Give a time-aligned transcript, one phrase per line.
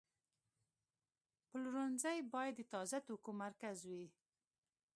[1.49, 4.05] پلورنځی باید د تازه توکو مرکز وي.